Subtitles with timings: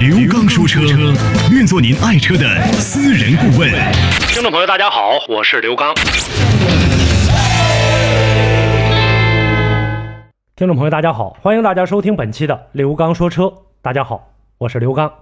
[0.00, 0.80] 刘刚说车，
[1.52, 2.42] 愿做您爱车的
[2.72, 3.70] 私人顾问。
[4.28, 5.94] 听众朋友，大家好，我是刘刚。
[10.56, 13.52] 听众朋友，大家好，欢迎大家收听本期的刘刚说车。
[13.82, 15.12] 大家好，我是刘刚。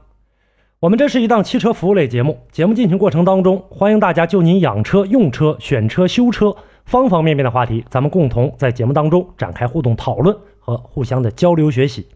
[0.79, 12.07] 我们这是一档汽车服务类节目，节目进行过程当中，欢迎大家就您养车、用车、选车、修车方方面面的话题，咱们共同在节目当中展开互动讨论和互相的交流学习。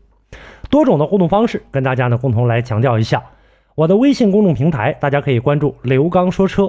[0.70, 3.22] 多种的互动方式，跟大家呢共同来强调一下。
[3.74, 6.66] 我的微信公众平台，大家可以关注刘刚说车；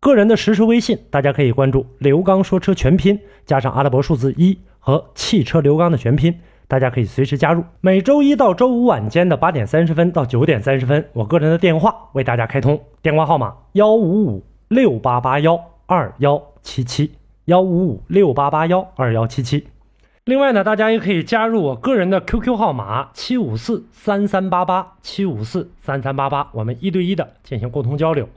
[0.00, 6.34] 个人的实时微信，大家可以关注刘刚说车全拼加上阿拉伯数字一和汽车刘刚的全拼。
[6.68, 7.62] 大家可以随时加入。
[7.82, 17.12] 每周一到周五晚间的八点三十分到九点三十分，我个人的电话为大家开通，电话号码幺五五六八八幺二幺七七
[17.44, 19.66] 幺五五六八八幺二幺七七。
[20.24, 28.28] 另外呢，大家也可以加入我个人的 QQ 号码七五四三三八八七五四三三八八，我们一对一的进行沟通交流。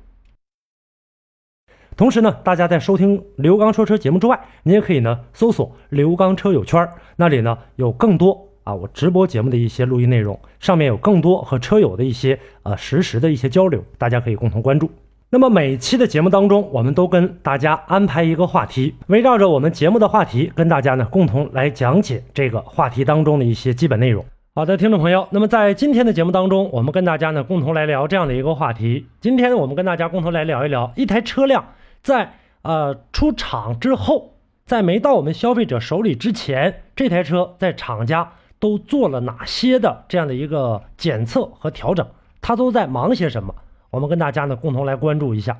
[1.95, 14.89] 同时呢，大家在收听刘刚说车节目之外，你也可以呢搜索刘刚车友圈，那里呢有更多啊我直播节目的一些录音内容，上面有更多和车友的一些呃实时的一些交流，大家可以共同关注。
[15.31, 24.23] 那么每期的节目当中，我们都跟大家安排一个话题，围绕着我们节目的话题，跟大家呢共同来讲解这个话题当中的一些基本内容。
[24.53, 29.07] 好的，听众朋友，那么在今天的节目当中，我们跟大家呢共同来聊这样的一个话题。
[29.19, 31.65] 今天我们跟大家共同来聊一聊一台车辆。
[32.03, 42.07] 在呃出厂之后，在没到我们消费者手里之前，这台车在厂家都做了哪些的这样的一个检测和调整？
[42.39, 43.53] 它都在忙些什么？
[43.95, 45.57] 我们跟大家呢共同来关注一下。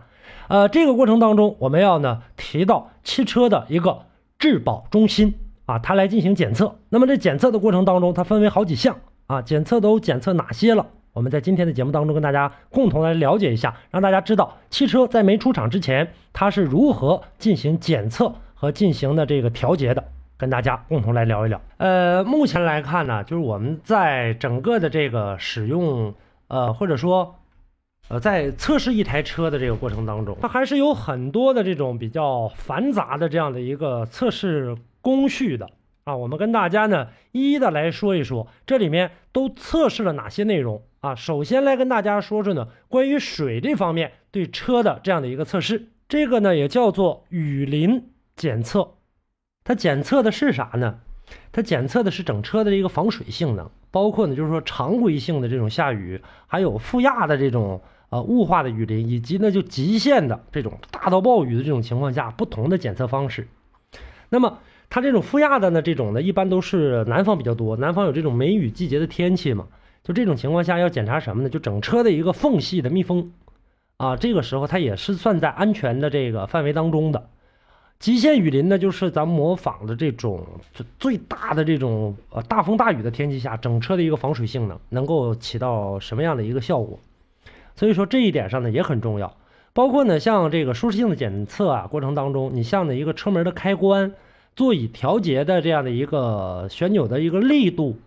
[0.50, 4.00] 呃，这个过程当中，我们要呢提到汽车的一个
[4.38, 5.34] 质保中心
[5.66, 6.76] 啊，它来进行检测。
[6.90, 8.98] 那么这检测的过程当中，它分为好几项
[9.28, 10.86] 啊，检测都检测哪些了？
[11.14, 20.04] 我们在今天的节目当中跟大家共同来了解一下，让大家知道汽车在没出厂之前，它是如何进行检测和进行的这个调节的，
[20.36, 21.62] 跟大家共同来聊一聊。
[21.78, 26.14] 呃，目前来看呢，就是我们在整个的这个使用，
[26.50, 27.36] 呃，或者说，
[28.08, 35.70] 呃，在测试一台车的这个过程当中，它还是有很多的这种比较繁杂的这样的一个测试工序的
[36.04, 36.16] 啊。
[36.16, 40.84] 我们跟大家呢一一的来说一说，这里面都测试了哪些内容。
[41.02, 48.96] 啊，首先来跟大家说说呢，关于水这方面对车的这样的一个测试，这个呢也叫做雨淋检测，
[49.64, 51.00] 它检测的是啥呢？
[51.52, 63.48] 它检测的是整车的一个防水性能，包括呢就是说常规性的这种下雨，还有负压的这种呃雾化的雨林，以及呢就极限的这种大到暴雨的这种情况下不同的检测方式。
[64.30, 69.68] 那么它这种负压的呢这种呢一般都是南方比较多，南方有这种梅雨季节的天气嘛。
[70.04, 71.50] 就这种情况下要检查什么呢？
[71.50, 73.32] 就整车的一个缝隙的密封，
[73.98, 77.28] 啊，这个时候它也是算在安全的这个范围当中的。
[77.98, 80.46] 极限雨林呢，就是咱们模仿的这种
[81.00, 87.00] 最大的这种呃大风大雨的天气下，整车的一个防水性能能够起到什么样的一个效果？
[87.76, 89.36] 所以说这一点上呢也很重要。
[89.74, 94.14] 包括呢像这个舒适性的检测啊过程当中，你像呢一个车门的开关、
[94.56, 97.98] 座椅调节的这样的一个旋钮的一个力度。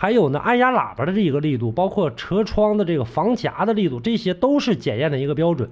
[0.00, 5.70] 还有呢，按压喇叭的这一个力度，包括车窗的这个防夹的力度，这些都是检验的一个标准。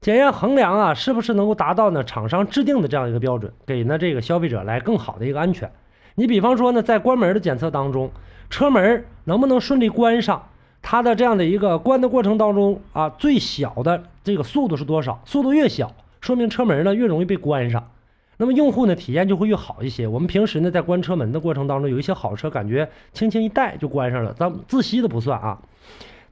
[0.00, 5.70] 检验衡量啊，是不是能够达到呢厂商制定的这样一个标准，给呢这个消费者来更好的一个安全。
[6.14, 8.12] 你比方说呢，在关门的检测当中，
[8.48, 10.48] 车门能不能顺利关上？
[10.82, 15.22] 它的这样的一个关的过程当中啊，最小的这个速度是多少？
[15.24, 17.88] 速度越小，说明车门呢越容易被关上。
[18.36, 20.08] 那么用户呢体验就会越好一些。
[20.08, 25.60] 我们平时呢在关车门的过程当中，有一些好车感觉轻轻一带就关上了，咱自吸的不算啊。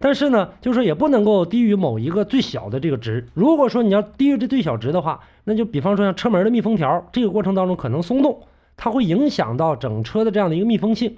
[0.03, 3.29] 但是呢，就是也不能够低于某一个最小的这个值。
[3.35, 8.41] 如果说你要低于这最小值的话，那就比方说像车门的密封条，这个过程当中可能松动，
[8.77, 11.17] 它会影响到整车的这样的一个密封性。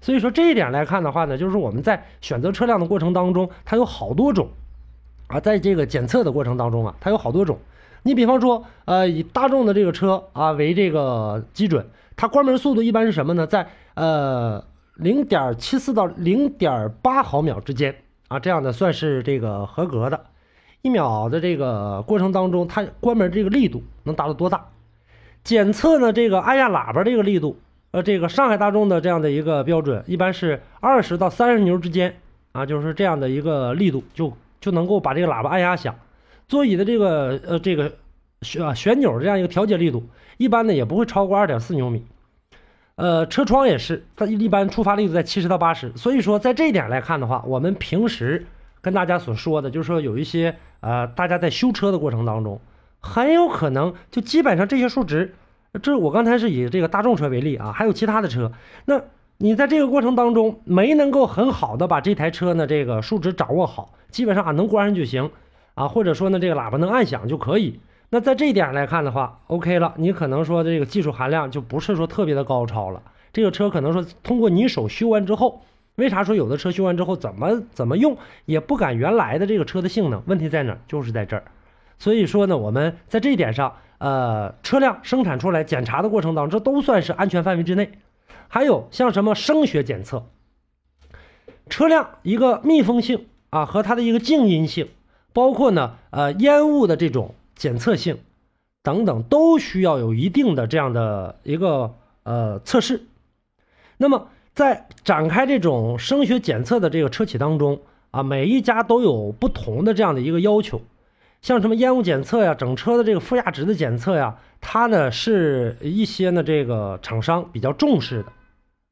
[0.00, 4.48] 所以说这一点来看的话呢，就是我们在选择车辆的过程当中，它有好多种
[5.28, 7.58] 啊，在这个检测的过程当中啊，它有好多种。
[8.02, 11.86] 你比方说，呃，以大众的这个车啊为这个基准，
[12.16, 13.46] 它关门速度一般是什么呢？
[13.46, 14.64] 在呃
[14.96, 17.94] 零点七四到零点八毫秒之间
[18.26, 20.24] 啊，这样的算是这个合格的。
[20.82, 24.66] 一秒的这个过程当中，它关门这个力度能达到多大？
[25.44, 27.56] 检测呢这个按压喇叭这个力度，
[27.92, 32.16] 呃，这个上海大众的这样的一个标准，一般是二十到三十牛之间
[32.52, 35.94] 啊，就是这样的一个力度，就就能够把这个喇叭按压响。
[36.48, 37.92] 座椅的这个呃这个
[38.40, 40.04] 旋旋钮这样一个调节力度，
[40.38, 42.04] 一般呢也不会超过二点四牛米。
[42.94, 45.92] 呃，车窗也是，它一般触发力度在七十到八十。
[45.96, 48.46] 所以说，在这一点来看的话，我们平时
[48.80, 52.60] 跟大家所说的，就是说有一些呃，大家在修车的过程当中，
[53.00, 55.34] 很有可能就基本上这些数值，
[55.80, 58.52] 这我刚才是以这个大众车为例啊，还有其他的车，
[58.84, 59.00] 那
[59.38, 65.30] 你在这个过程当中没能够很好的把这台车呢这个数值掌握好，基本上啊能关上就行
[65.74, 67.80] 啊，或者说呢这个喇叭能按响就可以。
[68.10, 73.02] 那在这一点来看的话，OK 了，你可能说这个技术含量就不是说特别的高超了。
[73.32, 75.62] 这个车可能说通过你手修完之后，
[75.94, 80.22] 为啥说有的车修完之后怎么怎么用也不赶原来的这个车的性能？
[80.26, 80.76] 问题在哪？
[80.86, 81.44] 就是在这儿。
[81.98, 87.92] 所以说呢，我们在这一点上，呃，车辆生产出来检查的过程当中，这都算是安全范围之内。
[88.48, 90.26] 还有像什么声学检测，
[91.68, 94.88] 车辆一个密封性啊和它的一个静音性，
[95.32, 97.34] 包括呢呃烟雾的这种。
[97.54, 98.18] 检测性
[98.82, 101.94] 等等都需要有一定的这样的一个
[102.24, 103.02] 呃测试。
[103.98, 110.80] 那么在展开这种声学检测的这个车企当中啊，每一家都有不同的这样的一个要求。
[111.42, 118.32] 像什么烟雾检测呀、整车的这个负压值的检测呀，它呢是一些呢这个厂商比较重视的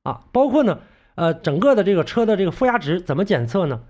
[0.02, 0.20] 啊。
[0.32, 0.81] 包括呢
[1.14, 3.81] 呃整个的这个车的这个负压值怎么检测呢？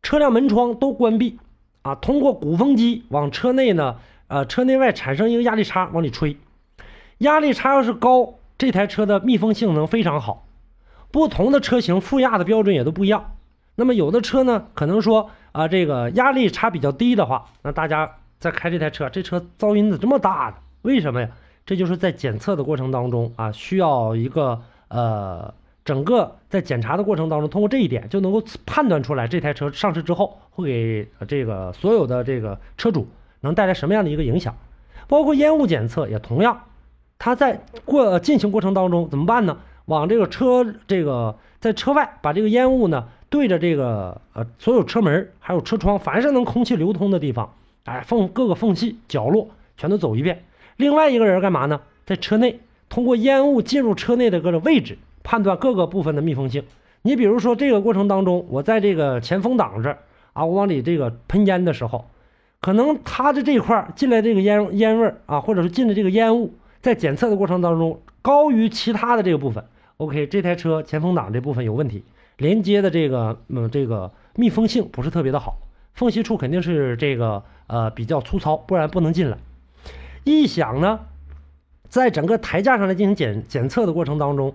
[0.00, 1.38] 车辆门窗都关闭
[1.82, 3.96] 啊，通过鼓风机往车内呢。
[4.26, 6.38] 呃，车内外产生一个压力差，往里吹，
[7.18, 10.46] 压力差要是高，这台车的密封性能非常好。
[11.12, 13.33] 不同的车型负压的标准也都不一样。
[13.76, 20.54] 那么有的车呢，可能说啊，这个压力差比较低的话，那大家在开这台车，这车噪音怎么这么大呢？
[20.82, 21.28] 为什么呀？
[21.66, 25.54] 这就是在检测的过程当中啊，需要一个呃，
[25.84, 33.08] 整个在检查的过程当中，通过这一点就能够判断出来，这台车上市之后会给这个所有的这个车主。
[33.40, 34.56] 能带来什么样的一个影响？
[35.06, 36.62] 包括烟雾检测也同样，
[37.18, 39.58] 它在过进行过程当中怎么办呢？
[39.84, 47.52] 往这个车这个在车外把这个烟雾呢对着这个呃所有车门还有车窗，凡是能空气流通的地方，
[47.82, 50.44] 哎缝各个缝隙角落全都走一遍。
[50.76, 51.80] 另外一个人干嘛呢？
[52.06, 56.62] 在车内通过烟雾进入车内的各种位置，判断各个部分的密封性。
[57.02, 59.98] 你比如说这个过程当中，我在这个前风挡这儿
[60.32, 62.04] 啊，我往里这个喷烟的时候。
[62.60, 69.64] 可能它的这块进来这个烟烟味儿啊，或者是进的这个烟雾，在检测的过程当中高于其他的这个部分。
[69.96, 72.04] OK，这台车前风挡这部分有问题，
[72.36, 75.58] 连接的这个嗯这个密封性不是特别的好，
[75.94, 79.38] 缝隙处肯定是这个呃比较粗糙，不然不能进来。
[80.24, 81.00] 异响呢，
[81.88, 84.54] 在整个台架上来进行检检测的过程当中，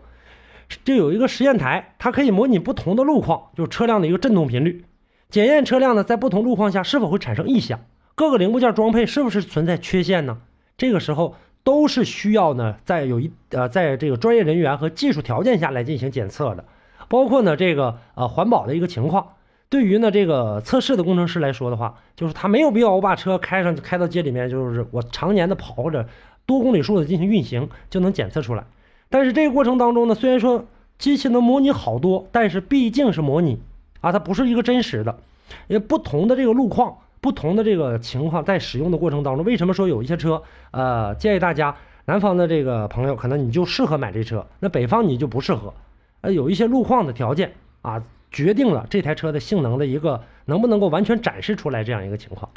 [0.83, 4.83] 就有一个实验台，它可以模拟不同的路况，就是车辆的一个振动频率，
[5.29, 7.79] 检验车辆呢在不同路况下是否会产生异响。
[8.15, 10.39] 各个零部件装配是不是存在缺陷呢？
[10.77, 16.65] 这个时候都是需要呢，在有一呃，在这个专业人员和技术条件下来进行检测的，
[17.09, 19.27] 包括呢这个呃环保的一个情况。
[19.69, 26.07] 对于呢这个测试的工程师来说的话，就是他没有必要我把车开上开到街里面，就是我常年的跑或者
[26.45, 28.63] 多公里数的进行运行就能检测出来。
[29.09, 30.65] 但是这个过程当中呢，虽然说
[30.97, 33.59] 机器能模拟好多，但是毕竟是模拟
[34.01, 35.19] 啊，它不是一个真实的，
[35.67, 36.95] 因为不同的这个路况。
[37.21, 40.41] 不同的这个情况，在使用的过程当中，为什么说有一些车，
[40.71, 45.73] 呃，建议大家南方的这个朋友，可能你就适合买这车，那北方你就不适合，
[46.21, 52.51] 呃，有一些路况的条件啊，决定了这台车的性能的一个能不能够完全展示出来这样一个情况。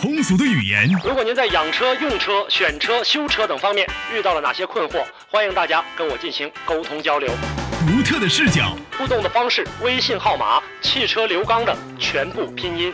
[0.00, 7.28] 通俗的语言，如果您在养车、用车、选车、修车等方面遇到了哪些困惑，欢迎大家跟我进行沟通交流。
[7.86, 12.90] 独特的视角，互动的方式，微信号码：汽车刘刚的全部拼音。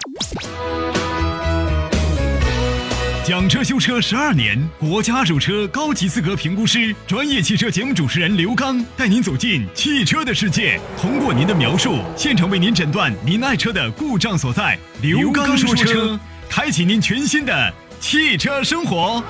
[3.27, 14.79] 讲车修车十二年，国家二手车高级资格评估师，专业汽车节目主持人刘刚带您走进汽车的世界，通过您的描述，现场为您诊断您爱车的故障所在。
[15.03, 16.17] 刘刚说车，
[16.49, 19.21] 开启您全新的汽车生活。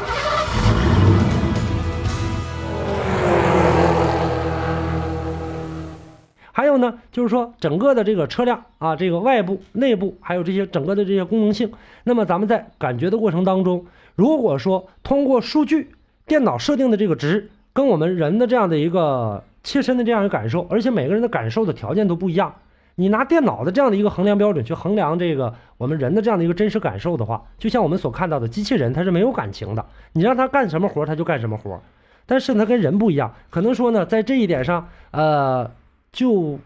[6.57, 11.71] 还有呢，就是说整个的这个车辆啊，这个外部、内部，还有这些整个的这些功能性。
[12.05, 13.85] 那么咱们在感觉的过程当中，
[14.15, 15.91] 如果说通过数据、
[16.27, 22.55] 电脑设定的这个值，跟我们人的这样的一个切身的这样一个感受，而且每个人的感受的条件都不一样。
[22.95, 29.85] 你拿电脑的这样的一个衡量标准去衡量这个我们人的这样的一个真实感受的话，就像我们所看到的，机器人它是没有感情的，
[30.15, 31.79] 你让它干什么活它就干什么活。
[32.25, 35.71] 但是它跟人不一样，可能说呢，在这一点上，呃，
[36.17, 36.59] 就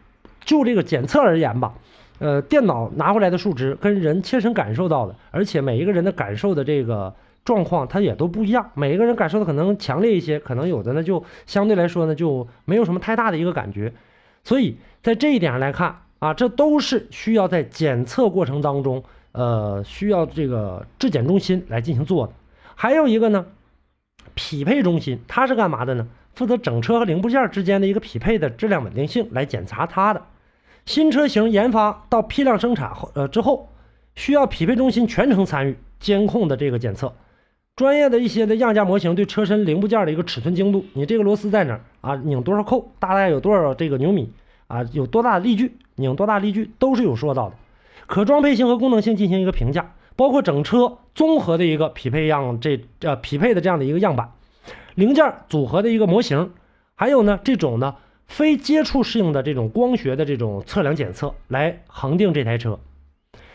[0.45, 1.75] 就这个检测而言吧，
[2.21, 7.13] 呃，电脑拿回来的数值跟人切身感受到的，而且每一个人的感受的这个
[7.45, 13.93] 状况它也都不一样，每一个人感受的可能强烈一些，可能有的呢就相对来说呢就没有什么太大的一个感觉，
[14.45, 15.97] 所以在这一点上来看。
[16.21, 19.03] 啊，这都是需要在检测过程当中，
[19.33, 22.35] 呃，需要这个质检中心来进行做的。
[22.75, 23.47] 还有一个呢，
[24.35, 26.07] 匹配中心，它是干嘛的呢？
[26.35, 30.23] 负责整车和零部件之间的一个匹配的质量稳定性来检查它的。
[30.87, 33.69] 新车型研发到批量生产后，呃之后，
[34.15, 37.13] 需要匹配中心全程参与监控的这个检测。
[37.77, 42.15] 专业的一些的样架模型对车身零部件的一个尺寸精度，你这个螺丝在哪儿啊？
[42.17, 42.93] 拧多少扣？
[42.99, 44.33] 大概有多少这个牛米？
[44.67, 47.57] 啊，有多大的力矩，拧多大力矩都是有说到的，
[48.07, 54.33] 可装配性和功能性进行一个评价，包括整车综合的一个匹配样，这呃匹配的这样的一个样板，
[54.95, 56.51] 零件组合的一个模型，
[56.95, 57.97] 还有呢这种呢
[58.27, 62.81] 非接触性的这种光学的这种测量检测来恒定这台车。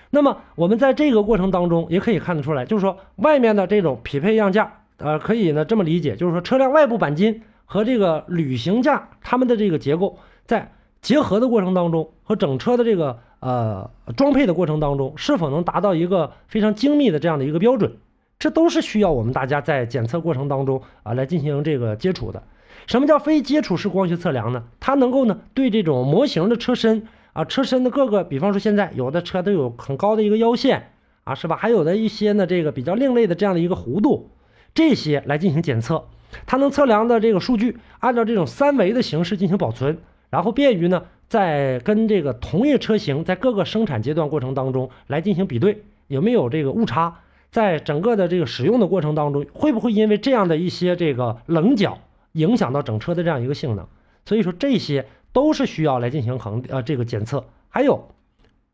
[0.10, 10.18] 那么我们在这个过程当中也可以看得出来，就是说外面的这种匹配样架，呃，可以呢这么理解，就是说车辆外部钣金和这个旅行架它们的这个结构
[10.48, 10.72] 在。
[11.00, 17.98] 结合的过程当中和整车的这个呃装配的过程当中，是否能达到一个非常精密的这样的一个标准，
[18.40, 22.42] 这都是需要我们大家在检测过程当中啊来进行这个接触的。
[22.88, 24.64] 什么叫非接触式光学测量呢？
[24.80, 30.92] 它能够呢对这种模型的车身啊车身的各个，比方说现在有的车都有很高的一个腰线
[31.24, 31.56] 啊，是吧？
[31.56, 34.32] 还有的一些呢这个比较另类的这样的一个弧度，
[34.74, 36.06] 这些来进行检测，
[36.48, 40.00] 它能测量的这个数据按照这种三维的形式进行保存。
[40.32, 41.04] 然后便于呢，
[41.36, 47.16] 在跟这个同一车型在各个生产阶段过程当中来进行比对，有没有这个误差？
[47.52, 52.00] 在整个的这个使用的过程当中，会不会因为这样的一些这个棱角
[52.32, 53.86] 影响到整车的这样一个性能？
[54.24, 57.44] 所以说这些都是需要来进行衡呃这个检测。
[57.68, 58.08] 还有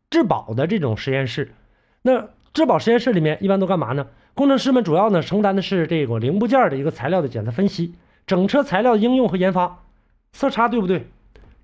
[0.08, 1.50] 质保的这种实验室，
[2.02, 4.06] 那质保实验室里面一般都干嘛呢？
[4.34, 9.80] 工程师们主要呢承担的是这个零部件的一个材料的检测分析，整车材料的应用和研发，
[10.32, 11.08] 色差对不对？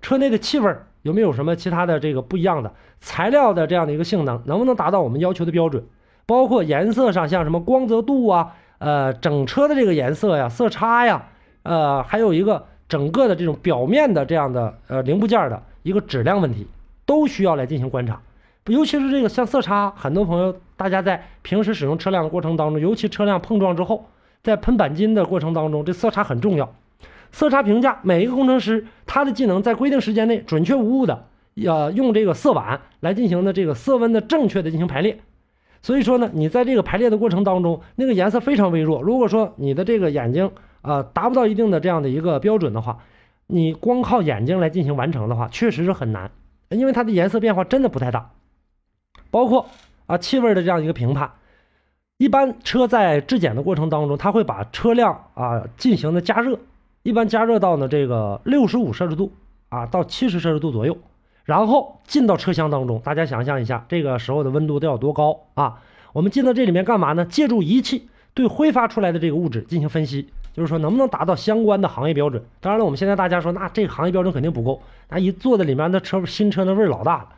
[0.01, 5.83] 车内的气味有没有什么其他的这个不一样的材料的这样的一个性能，能不能达到我们要求的标准？
[6.25, 11.25] 包括颜色上，像什么光泽度啊，呃，整车的这个颜色呀、色差呀，
[11.63, 16.67] 呃，还有一个整个的这种表面的这样的呃零部件的一个质量问题，
[17.05, 18.21] 都需要来进行观察。
[18.67, 24.05] 尤其是这个像色差，很多朋友大家在平时使用车辆的过程当中，尤其车辆碰撞之后，
[24.43, 26.71] 在喷钣金的过程当中，这色差很重要。
[27.31, 31.27] 色差评价，每一个工程师他的技能在规定时间内准确无误的，
[31.65, 35.19] 呃，用这个色板来进行的这个色温的正确的进行排列。
[35.81, 39.01] 所以说呢，你在这个排列的过程当中，那个颜色非常微弱。
[39.01, 42.97] 如果说你的这个眼睛啊达不到一定的这样的一个标准的话，
[43.47, 46.31] 你光靠眼睛来进行完成的话，确实是很难，
[46.69, 48.31] 因为它的颜色变化真的不太大。
[49.31, 49.67] 包括
[50.07, 51.31] 啊气味的这样一个评判，
[52.17, 56.59] 一般车在质检的过程当中，它会把车辆啊进行的加热。
[57.03, 59.31] 一般加热到呢这个六十五摄氏度
[59.69, 60.97] 啊到七十摄氏度左右，
[61.45, 65.81] 然后进到车厢当中，大家想象一下这个时候的温度都要多高啊？
[66.11, 67.25] 我们进到这里面干嘛呢？
[67.25, 72.43] 借助仪器对挥发出来的这个物质进行分析，就是说能不能达到相关的行业标准。
[72.59, 77.29] 当然了，我们现在大家说那这个行业标准肯定不够，那一坐在里面的车新车的味儿老大了。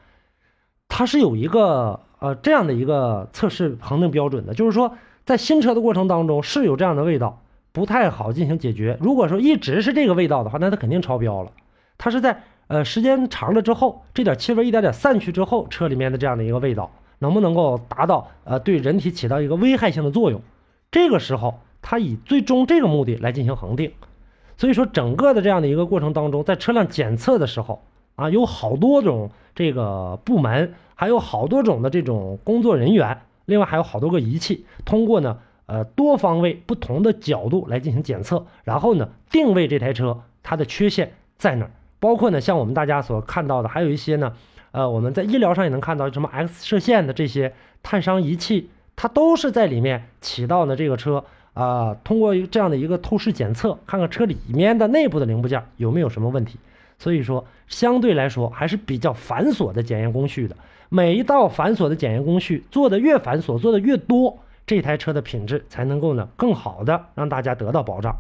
[0.88, 7.42] 它是有一个呃这样的一个测试恒定标准的，就是说在新车的过程当中是有这样的味道。
[7.72, 8.98] 不太好进行解决。
[9.00, 11.52] 如果说一直是这个味道的话，那它肯定超标了。
[11.98, 20.42] 它是在呃时间长了之后，这点气味一点点散去之后，车里面的这样的一个味道能不能够达到呃对人体起到一个危害性的作用？
[20.92, 23.92] 这个时候，它以最终这个目的来进行恒定。
[24.58, 27.82] 所以说，整个的这样的一个过程当中，在车辆检测的时候
[28.16, 35.38] 啊，有好多种这个部门，还有好多种的这种工作人员，另外还有好多个仪器，通过呢。
[35.72, 41.72] 呃，多方位、不同的角度来进行检测，然后呢，定位这台车它的缺陷在哪儿？
[41.98, 44.34] 包括呢，像我们大家所看到的，还有一些呢，
[44.72, 51.24] 呃，我们在医疗上也能看到什么 X 射线的这些探伤仪器，它都是在里面起到呢这个车
[51.54, 56.60] 啊，通过这样的一个透视检测，看看车里面的内部的零部件有没有什么问题。
[57.00, 60.58] 所以说，相对来说还是比较繁琐的检验工序的。
[60.90, 64.38] 每一道繁琐的检验工序做的越繁琐，做的越多。
[64.72, 68.16] 这台车的品质才能够呢更好的让大家得到保障，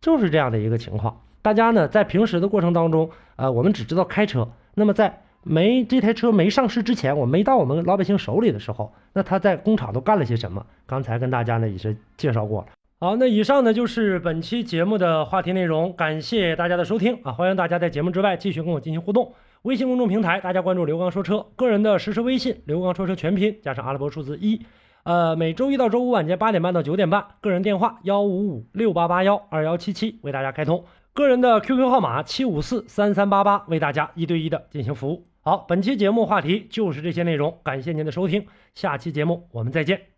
[0.00, 1.20] 就是这样的一个情况。
[1.42, 10.66] 大家呢在平时的过程当中，呃，我们只知道开车，那么在没这台车没上市之前，我没到我们老百姓手里的时候，那他在工厂都干了些什么？
[10.86, 12.66] 刚才跟大家呢也是介绍过了。
[12.98, 17.30] 好，那以上呢就是本期节目的话题内容，感谢大家的收听啊！
[17.30, 19.32] 欢迎大家在节目之外继续跟我进行互动。
[19.62, 24.66] 微信公众平台大家关注刘刚说车，个人的实时微信刘刚说车全拼加上阿拉伯数字一。
[25.04, 35.26] 呃，每周一到周五晚间八点半到九点半，个人电话幺五五六八八幺二幺七七为大家开通，个人的 QQ 号码七五四三三八八为大家一对一的进行服务。
[35.40, 40.11] 好，本期节目话题就是这些内容，感谢您的收听，下期节目我们再见。